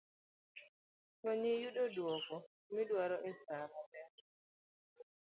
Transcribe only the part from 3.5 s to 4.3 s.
maber